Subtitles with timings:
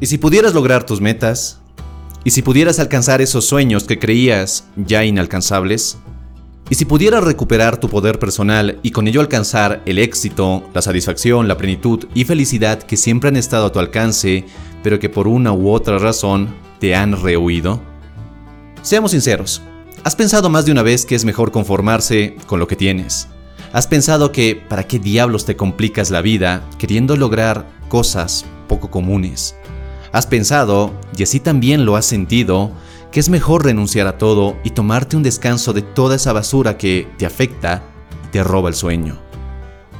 [0.00, 1.60] ¿Y si pudieras lograr tus metas?
[2.24, 5.98] ¿Y si pudieras alcanzar esos sueños que creías ya inalcanzables?
[6.68, 11.46] ¿Y si pudieras recuperar tu poder personal y con ello alcanzar el éxito, la satisfacción,
[11.46, 14.44] la plenitud y felicidad que siempre han estado a tu alcance,
[14.82, 16.48] pero que por una u otra razón
[16.80, 17.80] te han rehuido?
[18.82, 19.62] Seamos sinceros,
[20.02, 23.28] ¿has pensado más de una vez que es mejor conformarse con lo que tienes?
[23.72, 29.54] ¿Has pensado que para qué diablos te complicas la vida queriendo lograr cosas poco comunes?
[30.14, 32.70] ¿Has pensado, y así también lo has sentido,
[33.10, 37.08] que es mejor renunciar a todo y tomarte un descanso de toda esa basura que
[37.18, 37.82] te afecta
[38.24, 39.18] y te roba el sueño?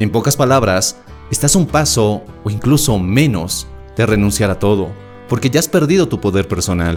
[0.00, 0.96] En pocas palabras,
[1.30, 3.66] estás un paso o incluso menos
[3.98, 4.88] de renunciar a todo,
[5.28, 6.96] porque ya has perdido tu poder personal.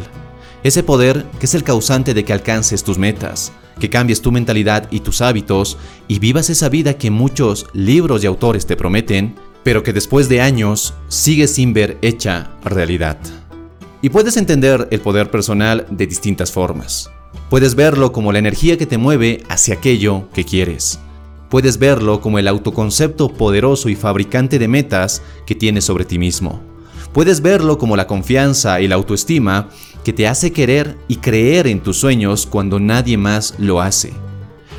[0.63, 4.87] Ese poder que es el causante de que alcances tus metas, que cambies tu mentalidad
[4.89, 9.83] y tus hábitos y vivas esa vida que muchos libros y autores te prometen pero
[9.83, 13.17] que después de años sigue sin ver hecha realidad.
[14.01, 17.11] Y puedes entender el poder personal de distintas formas.
[17.49, 20.99] Puedes verlo como la energía que te mueve hacia aquello que quieres.
[21.49, 26.61] Puedes verlo como el autoconcepto poderoso y fabricante de metas que tienes sobre ti mismo.
[27.13, 29.67] Puedes verlo como la confianza y la autoestima
[30.05, 34.13] que te hace querer y creer en tus sueños cuando nadie más lo hace.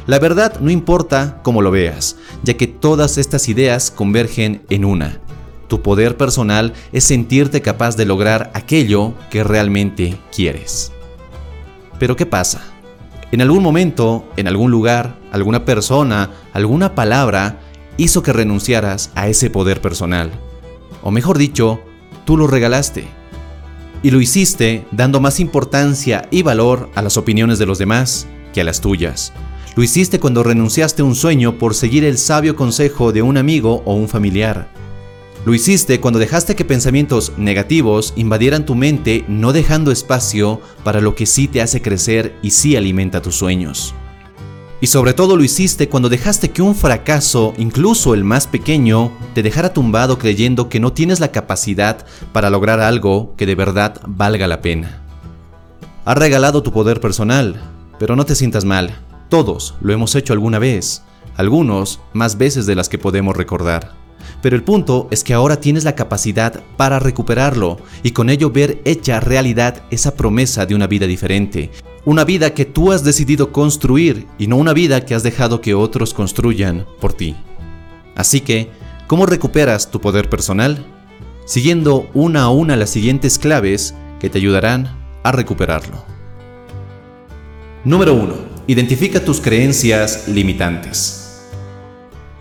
[0.07, 5.21] La verdad no importa cómo lo veas, ya que todas estas ideas convergen en una.
[5.69, 10.93] Tu poder personal es sentirte capaz de lograr aquello que realmente quieres.
[11.99, 12.63] Pero ¿qué pasa?
[13.31, 17.61] En algún momento, en algún lugar, alguna persona, alguna palabra
[17.97, 20.31] hizo que renunciaras a ese poder personal.
[21.03, 21.81] O mejor dicho,
[22.27, 23.05] tú lo regalaste.
[24.03, 28.61] Y lo hiciste dando más importancia y valor a las opiniones de los demás que
[28.61, 29.33] a las tuyas.
[29.75, 33.83] Lo hiciste cuando renunciaste a un sueño por seguir el sabio consejo de un amigo
[33.87, 34.69] o un familiar.
[35.47, 41.15] Lo hiciste cuando dejaste que pensamientos negativos invadieran tu mente, no dejando espacio para lo
[41.15, 43.95] que sí te hace crecer y sí alimenta tus sueños.
[44.83, 49.43] Y sobre todo lo hiciste cuando dejaste que un fracaso, incluso el más pequeño, te
[49.43, 54.47] dejara tumbado creyendo que no tienes la capacidad para lograr algo que de verdad valga
[54.47, 55.03] la pena.
[56.05, 57.61] Has regalado tu poder personal,
[57.99, 58.95] pero no te sientas mal.
[59.33, 61.05] Todos lo hemos hecho alguna vez,
[61.37, 63.95] algunos más veces de las que podemos recordar.
[64.43, 68.83] Pero el punto es que ahora tienes la capacidad para recuperarlo y con ello ver
[68.85, 71.71] hecha realidad esa promesa de una vida diferente.
[72.05, 75.73] Una vida que tú has decidido construir y no una vida que has dejado que
[75.73, 77.35] otros construyan por ti.
[78.15, 78.69] Así que,
[79.07, 80.85] ¿cómo recuperas tu poder personal?
[81.47, 86.05] Siguiendo una a una las siguientes claves que te ayudarán a recuperarlo.
[87.83, 88.52] Número 1.
[88.69, 91.41] Identifica tus creencias limitantes.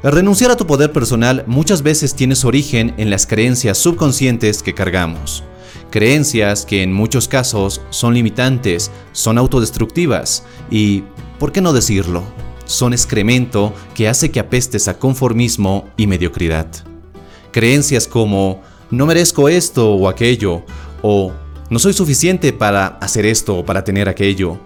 [0.04, 4.76] Renunciar a tu poder personal muchas veces tiene su origen en las creencias subconscientes que
[4.76, 5.44] cargamos.
[5.90, 11.04] Creencias que en muchos casos son limitantes, son autodestructivas y,
[11.40, 12.24] ¿por qué no decirlo?
[12.66, 16.68] Son excremento que hace que apestes a conformismo y mediocridad.
[17.52, 18.62] Creencias como
[18.92, 20.64] no merezco esto o aquello,
[21.02, 21.32] o
[21.72, 24.59] no soy suficiente para hacer esto o para tener aquello,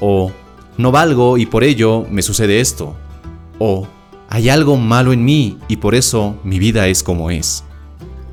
[0.00, 0.32] o
[0.78, 2.96] no valgo y por ello me sucede esto.
[3.58, 3.86] O
[4.28, 7.64] hay algo malo en mí y por eso mi vida es como es.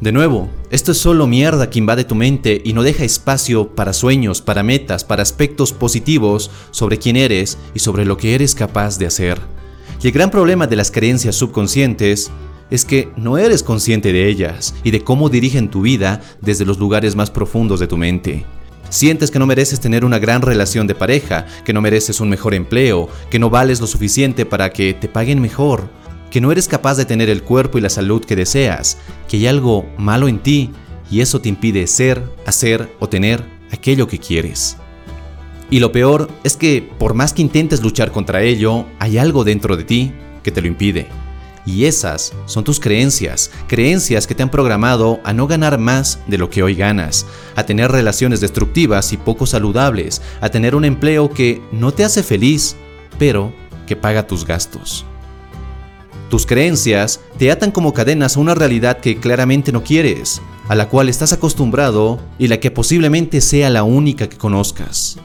[0.01, 3.93] De nuevo, esto es solo mierda que invade tu mente y no deja espacio para
[3.93, 8.97] sueños, para metas, para aspectos positivos sobre quién eres y sobre lo que eres capaz
[8.97, 9.39] de hacer.
[10.01, 12.31] Y el gran problema de las creencias subconscientes
[12.69, 16.79] es que no eres consciente de ellas y de cómo dirigen tu vida desde los
[16.79, 18.45] lugares más profundos de tu mente.
[18.93, 22.53] Sientes que no mereces tener una gran relación de pareja, que no mereces un mejor
[22.53, 25.89] empleo, que no vales lo suficiente para que te paguen mejor,
[26.29, 29.47] que no eres capaz de tener el cuerpo y la salud que deseas, que hay
[29.47, 30.69] algo malo en ti
[31.09, 34.77] y eso te impide ser, hacer o tener aquello que quieres.
[35.71, 39.75] Y lo peor es que por más que intentes luchar contra ello, hay algo dentro
[39.75, 40.11] de ti
[40.43, 41.07] que te lo impide.
[41.66, 46.38] Y esas son tus creencias, creencias que te han programado a no ganar más de
[46.38, 47.25] lo que hoy ganas,
[47.56, 52.22] a tener relaciones destructivas y poco saludables, a tener un empleo que no te hace
[52.22, 52.76] feliz,
[53.17, 53.53] pero
[53.87, 55.05] que paga tus gastos.
[56.29, 60.90] Tus creencias te atan como cadenas a una realidad que claramente no quieres, a la
[60.90, 65.17] cual estás acostumbrado y la que posiblemente sea la única que conozcas.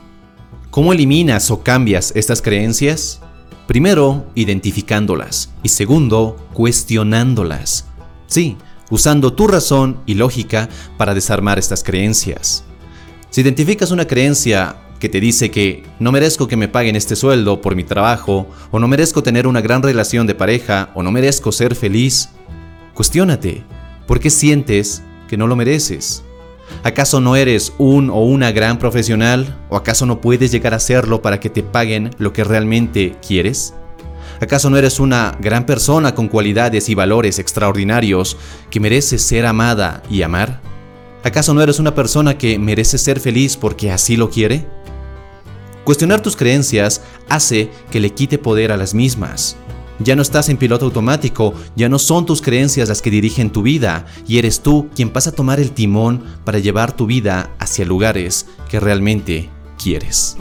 [0.70, 3.20] ¿Cómo eliminas o cambias estas creencias?
[3.68, 7.84] Primero, identificándolas y segundo, cuestionándolas.
[8.26, 8.56] Sí,
[8.88, 12.64] usando tu razón y lógica para desarmar estas creencias.
[13.28, 17.60] Si identificas una creencia que te dice que no merezco que me paguen este sueldo
[17.60, 21.52] por mi trabajo, o no merezco tener una gran relación de pareja, o no merezco
[21.52, 22.30] ser feliz,
[22.94, 23.64] cuestiónate,
[24.06, 26.24] ¿por qué sientes que no lo mereces?
[26.84, 29.58] ¿Acaso no eres un o una gran profesional?
[29.68, 33.74] ¿O acaso no puedes llegar a serlo para que te paguen lo que realmente quieres?
[34.40, 38.36] ¿Acaso no eres una gran persona con cualidades y valores extraordinarios
[38.70, 40.60] que merece ser amada y amar?
[41.24, 44.64] ¿Acaso no eres una persona que merece ser feliz porque así lo quiere?
[45.82, 49.56] Cuestionar tus creencias hace que le quite poder a las mismas.
[49.98, 53.62] Ya no estás en piloto automático, ya no son tus creencias las que dirigen tu
[53.62, 57.84] vida, y eres tú quien pasa a tomar el timón para llevar tu vida hacia
[57.84, 59.48] lugares que realmente
[59.82, 60.36] quieres.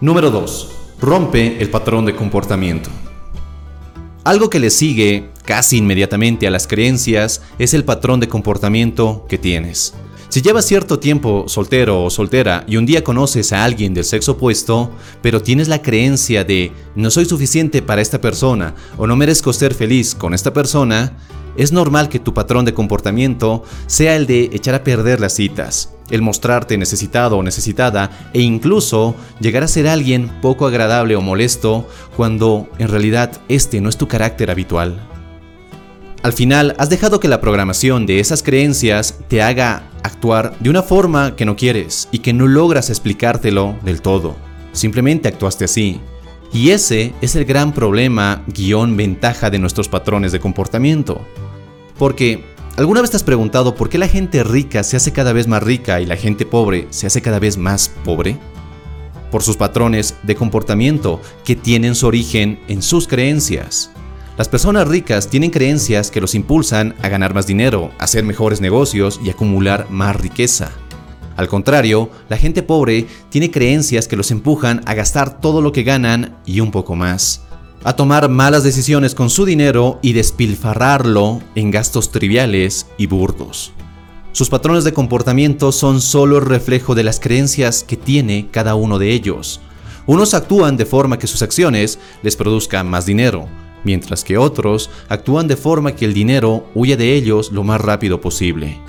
[0.00, 0.70] Número 2.
[1.00, 2.90] Rompe el patrón de comportamiento.
[4.24, 9.36] Algo que le sigue casi inmediatamente a las creencias es el patrón de comportamiento que
[9.36, 9.94] tienes.
[10.34, 14.32] Si llevas cierto tiempo soltero o soltera y un día conoces a alguien del sexo
[14.32, 14.90] opuesto,
[15.22, 19.74] pero tienes la creencia de no soy suficiente para esta persona o no merezco ser
[19.74, 21.16] feliz con esta persona,
[21.56, 25.94] es normal que tu patrón de comportamiento sea el de echar a perder las citas,
[26.10, 31.88] el mostrarte necesitado o necesitada e incluso llegar a ser alguien poco agradable o molesto
[32.16, 35.00] cuando en realidad este no es tu carácter habitual.
[36.24, 40.82] Al final, has dejado que la programación de esas creencias te haga actuar de una
[40.82, 44.36] forma que no quieres y que no logras explicártelo del todo.
[44.72, 46.00] Simplemente actuaste así.
[46.52, 51.20] Y ese es el gran problema, guion, ventaja de nuestros patrones de comportamiento.
[51.98, 52.44] Porque,
[52.76, 55.62] ¿alguna vez te has preguntado por qué la gente rica se hace cada vez más
[55.62, 58.38] rica y la gente pobre se hace cada vez más pobre?
[59.32, 63.90] Por sus patrones de comportamiento que tienen su origen en sus creencias.
[64.36, 68.60] Las personas ricas tienen creencias que los impulsan a ganar más dinero, a hacer mejores
[68.60, 70.72] negocios y acumular más riqueza.
[71.36, 75.84] Al contrario, la gente pobre tiene creencias que los empujan a gastar todo lo que
[75.84, 77.42] ganan y un poco más,
[77.84, 83.72] a tomar malas decisiones con su dinero y despilfarrarlo en gastos triviales y burdos.
[84.32, 88.98] Sus patrones de comportamiento son solo el reflejo de las creencias que tiene cada uno
[88.98, 89.60] de ellos.
[90.06, 93.48] Unos actúan de forma que sus acciones les produzcan más dinero,
[93.84, 98.20] mientras que otros actúan de forma que el dinero huya de ellos lo más rápido
[98.20, 98.80] posible.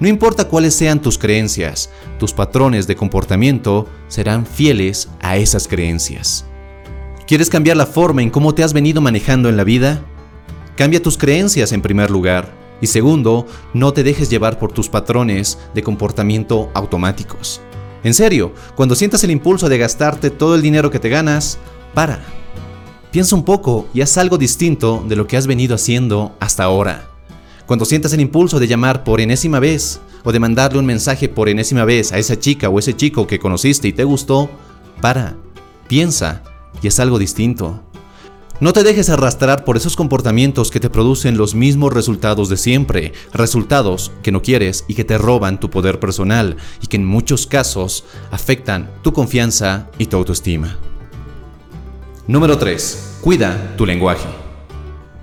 [0.00, 6.44] No importa cuáles sean tus creencias, tus patrones de comportamiento serán fieles a esas creencias.
[7.26, 10.04] ¿Quieres cambiar la forma en cómo te has venido manejando en la vida?
[10.76, 12.52] Cambia tus creencias en primer lugar.
[12.80, 17.60] Y segundo, no te dejes llevar por tus patrones de comportamiento automáticos.
[18.02, 21.58] En serio, cuando sientas el impulso de gastarte todo el dinero que te ganas,
[21.94, 22.20] para
[23.14, 27.08] Piensa un poco y haz algo distinto de lo que has venido haciendo hasta ahora.
[27.64, 31.48] Cuando sientas el impulso de llamar por enésima vez o de mandarle un mensaje por
[31.48, 34.50] enésima vez a esa chica o ese chico que conociste y te gustó,
[35.00, 35.36] para,
[35.86, 36.42] piensa
[36.82, 37.84] y haz algo distinto.
[38.58, 43.12] No te dejes arrastrar por esos comportamientos que te producen los mismos resultados de siempre,
[43.32, 47.46] resultados que no quieres y que te roban tu poder personal y que en muchos
[47.46, 50.76] casos afectan tu confianza y tu autoestima.
[52.26, 53.18] Número 3.
[53.20, 54.26] Cuida tu lenguaje.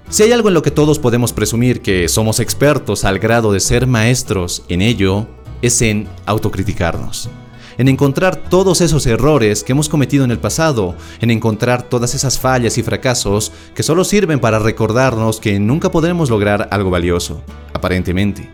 [0.10, 3.60] Si hay algo en lo que todos podemos presumir que somos expertos al grado de
[3.60, 5.26] ser maestros en ello,
[5.64, 7.28] es en autocriticarnos.
[7.80, 12.40] En encontrar todos esos errores que hemos cometido en el pasado, en encontrar todas esas
[12.40, 17.42] fallas y fracasos que solo sirven para recordarnos que nunca podremos lograr algo valioso,
[17.74, 18.48] aparentemente.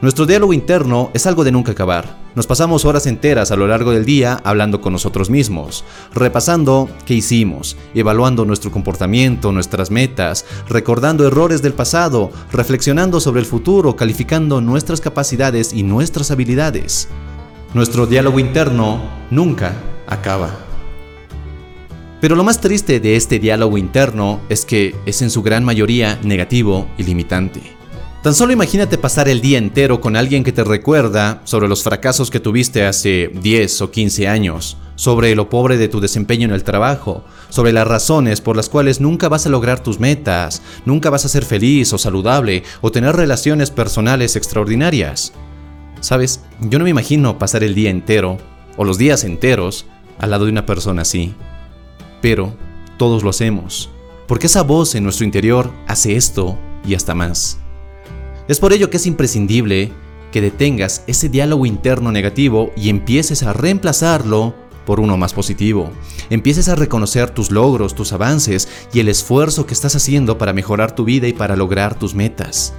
[0.00, 2.16] Nuestro diálogo interno es algo de nunca acabar.
[2.36, 5.84] Nos pasamos horas enteras a lo largo del día hablando con nosotros mismos,
[6.14, 13.46] repasando qué hicimos, evaluando nuestro comportamiento, nuestras metas, recordando errores del pasado, reflexionando sobre el
[13.46, 17.08] futuro, calificando nuestras capacidades y nuestras habilidades.
[17.74, 19.00] Nuestro diálogo interno
[19.32, 19.72] nunca
[20.06, 20.50] acaba.
[22.20, 26.20] Pero lo más triste de este diálogo interno es que es en su gran mayoría
[26.22, 27.77] negativo y limitante.
[28.22, 32.32] Tan solo imagínate pasar el día entero con alguien que te recuerda sobre los fracasos
[32.32, 36.64] que tuviste hace 10 o 15 años, sobre lo pobre de tu desempeño en el
[36.64, 41.24] trabajo, sobre las razones por las cuales nunca vas a lograr tus metas, nunca vas
[41.24, 45.32] a ser feliz o saludable o tener relaciones personales extraordinarias.
[46.00, 48.38] Sabes, yo no me imagino pasar el día entero,
[48.76, 49.86] o los días enteros,
[50.18, 51.34] al lado de una persona así.
[52.20, 52.52] Pero
[52.96, 53.90] todos lo hacemos,
[54.26, 57.58] porque esa voz en nuestro interior hace esto y hasta más.
[58.48, 59.92] Es por ello que es imprescindible
[60.32, 64.54] que detengas ese diálogo interno negativo y empieces a reemplazarlo
[64.86, 65.90] por uno más positivo.
[66.30, 70.94] Empieces a reconocer tus logros, tus avances y el esfuerzo que estás haciendo para mejorar
[70.94, 72.72] tu vida y para lograr tus metas.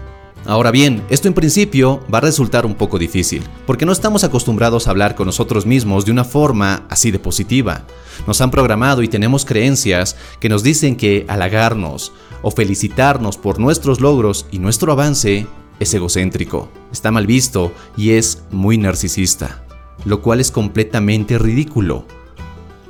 [0.46, 4.88] Ahora bien, esto en principio va a resultar un poco difícil, porque no estamos acostumbrados
[4.88, 7.84] a hablar con nosotros mismos de una forma así de positiva.
[8.26, 12.12] Nos han programado y tenemos creencias que nos dicen que halagarnos
[12.42, 15.46] o felicitarnos por nuestros logros y nuestro avance
[15.80, 19.64] es egocéntrico, está mal visto y es muy narcisista,
[20.06, 22.06] lo cual es completamente ridículo.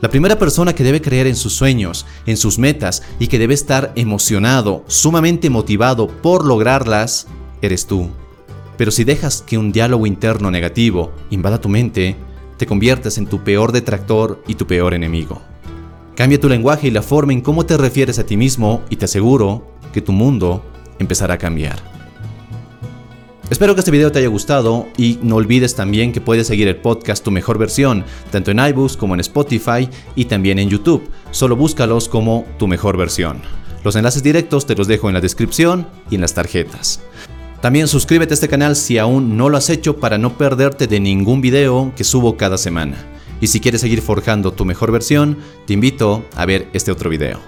[0.01, 3.53] La primera persona que debe creer en sus sueños, en sus metas y que debe
[3.53, 7.27] estar emocionado, sumamente motivado por lograrlas,
[7.61, 8.09] eres tú.
[8.77, 12.15] Pero si dejas que un diálogo interno negativo invada tu mente,
[12.55, 15.41] te conviertes en tu peor detractor y tu peor enemigo.
[16.15, 19.05] Cambia tu lenguaje y la forma en cómo te refieres a ti mismo y te
[19.05, 20.63] aseguro que tu mundo
[20.97, 21.98] empezará a cambiar.
[23.49, 26.75] Espero que este video te haya gustado y no olvides también que puedes seguir el
[26.75, 31.09] podcast Tu Mejor Versión, tanto en iBooks como en Spotify y también en YouTube.
[31.31, 33.41] Solo búscalos como Tu Mejor Versión.
[33.83, 37.01] Los enlaces directos te los dejo en la descripción y en las tarjetas.
[37.59, 40.99] También suscríbete a este canal si aún no lo has hecho para no perderte de
[40.99, 42.97] ningún video que subo cada semana.
[43.41, 47.39] Y si quieres seguir forjando tu mejor versión, te invito a ver este otro video.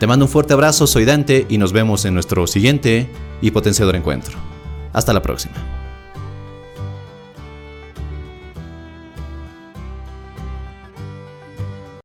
[0.00, 3.08] Te mando un fuerte abrazo, soy Dante y nos vemos en nuestro siguiente
[3.40, 4.53] y potenciador encuentro.
[4.94, 5.73] Hasta la próxima.